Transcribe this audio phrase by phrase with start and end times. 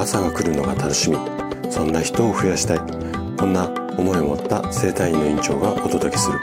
[0.00, 1.18] 朝が来るのが楽しみ。
[1.70, 2.78] そんな人を増やしたい。
[3.36, 3.68] こんな
[3.98, 6.40] 思いを持った生体院の院長がお届けする。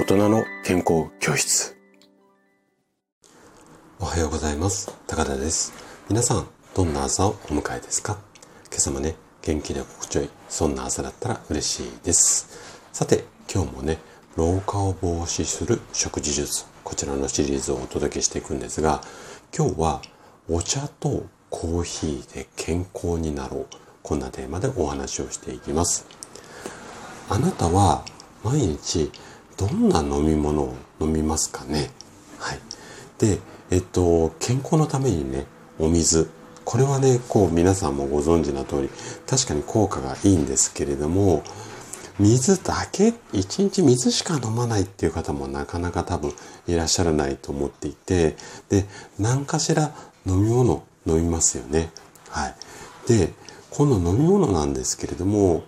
[0.00, 1.76] 大人の健康教室。
[4.00, 4.90] おはようございます。
[5.06, 5.74] 高田です。
[6.08, 8.16] 皆さんどんな朝をお迎えですか？
[8.70, 12.80] 今朝もね元気で心地よいそんな朝だったら嬉しいです。
[12.94, 13.24] さて
[13.54, 13.98] 今日もね
[14.36, 19.02] 老化を防止する食事術こちらのシリーズをお届けしていくんですが
[19.54, 20.00] 今日は
[20.48, 23.66] お茶とコーヒーで健康になろう。
[24.02, 26.04] こんなテーマでお話をしていきます。
[27.30, 28.04] あなたは
[28.42, 29.12] 毎日
[29.56, 31.90] どんな飲み物を飲みますかね？
[32.40, 32.58] はい。
[33.20, 33.38] で
[33.70, 35.46] えっと健康のためにね
[35.78, 36.28] お水。
[36.64, 38.90] これはねこう皆さんもご存知の通り
[39.24, 41.44] 確かに効果がいいんですけれども
[42.18, 43.14] 水だけ？
[43.32, 46.32] 一日水しか飲まないっていう方もなかなか多分
[46.66, 48.34] いらっしゃらないと思っていて
[48.68, 48.86] で
[49.20, 49.94] 何かしら
[50.26, 51.90] 飲み物飲みますよね。
[52.30, 52.54] はい。
[53.08, 53.32] で、
[53.70, 55.64] この飲み物なんですけれども、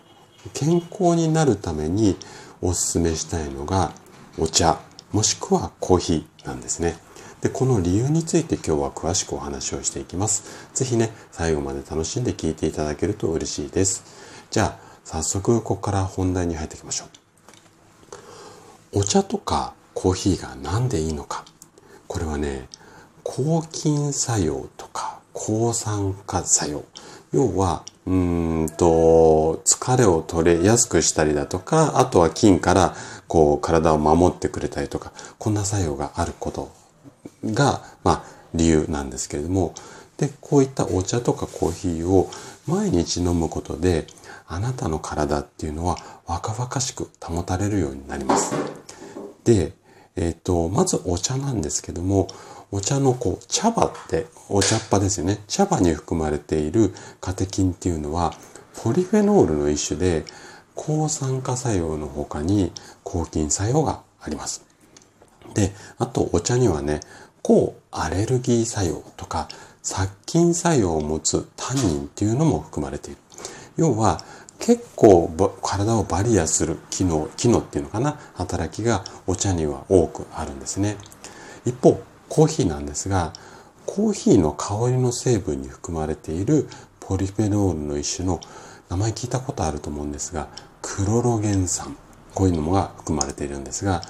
[0.53, 2.17] 健康になるために
[2.63, 3.93] おすすめしたいのが
[4.39, 4.79] お茶、
[5.13, 6.97] もしくはコーヒーなんですね。
[7.41, 10.69] で、この理由について今日は詳しくお話をしていきます。
[10.75, 14.05] ぜひね、最後まで楽しんで聞いていただけると嬉しいです。
[14.51, 19.01] じゃあ、早速ここから本題に入っていきましょう。
[19.01, 21.45] お茶とかコーヒーが何でいいのか。
[22.09, 22.69] これはね、
[23.23, 24.86] 抗菌作用と
[25.47, 26.85] 抗酸化作用。
[27.33, 32.97] 要は、うんと、疲れを取れやすくしたりだとか、あとは菌から
[33.29, 36.73] こう体を守ってくれたりとか、こんな作用があること
[37.45, 38.25] が、まあ
[38.55, 39.73] 理由なんですけれども、
[40.17, 42.29] で、こういったお茶とかコーヒーを
[42.67, 44.09] 毎日飲むことで、
[44.49, 48.53] あなたの体っていうのは若々しく保たれるようになります。
[49.45, 49.75] で、
[50.17, 52.27] えっ、ー、と、まずお茶なんですけども、
[52.73, 55.39] お茶のこう茶葉ってお茶っ葉ですよね。
[55.47, 58.35] 茶葉に含まれているカテキンっていうのは
[58.83, 60.25] ポリフェノールの一種で
[60.75, 64.65] 抗酸化作用の他に抗菌作用があります。
[65.55, 67.01] で、あとお茶にはね、
[67.43, 69.49] 抗アレルギー作用とか
[69.83, 73.19] 殺菌作用を持つタンニンっていうのも含まれている。
[73.77, 74.21] 要は
[74.59, 75.31] 結構
[75.63, 80.97] 体をバリアする機能、機能っていうのかな、働きがお茶には多くあるんですね。
[81.65, 83.33] 一方、コーヒーなんですが、
[83.87, 86.69] コーヒーの香りの成分に含まれている
[87.01, 88.41] ポリフェノールの一種の
[88.89, 90.49] 名前聞いたことあると思うんですが、
[90.83, 91.97] クロロゲン酸。
[92.35, 94.03] こういうのが含まれているんですが、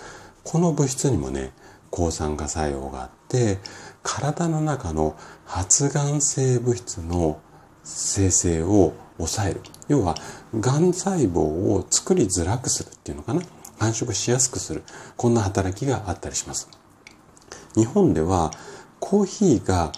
[0.43, 1.53] この物質にもね、
[1.91, 3.59] 抗酸化作用があって、
[4.03, 7.41] 体の中の発がん性物質の
[7.85, 9.61] 生成を抑える。
[9.89, 10.17] 要は、
[10.59, 13.43] がん細胞を作りづらくするっていうのかな。
[13.79, 14.83] 繁殖しやすくする。
[15.17, 16.69] こんな働きがあったりします。
[17.77, 18.51] 日本では
[18.99, 19.93] コーヒーが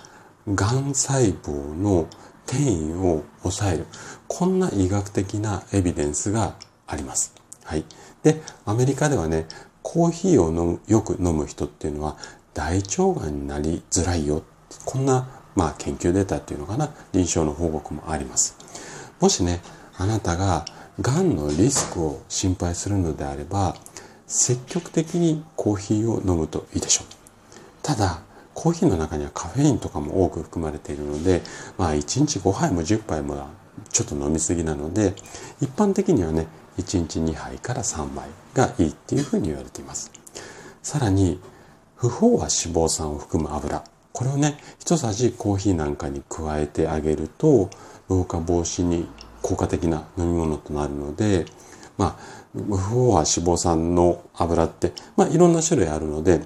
[0.55, 2.09] がん細胞の
[2.47, 3.87] 転移を抑える。
[4.27, 6.55] こんな医学的なエビデンスが
[6.87, 7.35] あります。
[7.65, 7.85] はい。
[8.23, 9.47] で、アメリカではね、
[9.83, 12.17] コーヒーを飲むよく飲む人っていうのは
[12.55, 14.43] 大腸がんになりづらいよ。
[14.85, 18.57] こんな、まあ、研究データっていうのかな、臨床の報告もあります。
[19.21, 19.61] もしね、
[19.97, 20.65] あなたが
[21.01, 23.77] がんのリスクを心配するのであれば、
[24.27, 27.18] 積極的にコーヒーを飲むといいでしょう。
[27.89, 28.21] ただ、
[28.53, 31.41] コーヒーの中にはカフェインとかも多く含まれているので、
[31.79, 33.49] まあ1日5杯も10杯も
[33.89, 35.15] ちょっと飲みすぎなので、
[35.63, 40.13] 一般的にはね、1日2杯から3杯がいいっていうふうに言われています。
[40.83, 41.41] さらに、
[41.97, 43.83] 不飽和脂肪酸を含む油。
[44.13, 47.71] これをね、一さじコーヒーなんかに加えてあげると、
[48.11, 49.09] 老化防止に
[49.41, 51.47] 効果的な飲み物となるので、
[51.97, 56.43] まあ、不飽和脂肪酸の油って、まあいろんな種類あるので、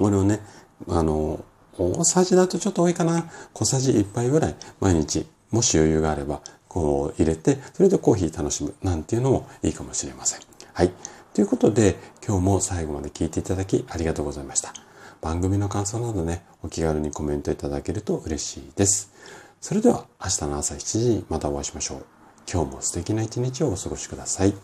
[0.00, 0.40] これをね、
[0.88, 1.44] あの、
[1.78, 3.30] 大さじだとちょっと多いかな。
[3.52, 10.40] 小さじ1杯ぐらい毎日、もし余裕があれば、こう入れて、それでコーヒー楽しむなんていうのもいいかもしれません。
[10.72, 10.92] はい。
[11.34, 11.96] ということで、
[12.26, 14.72] 今日も最後まで聞いていただきありがとうございました。
[15.20, 19.12] 番組の感想などね、お気軽にコメントいただけると嬉しいです。
[19.60, 22.06] それでは明日の朝7時にまたお会いしましょう。
[22.50, 24.54] 今日も素敵な一日をお過ごしください。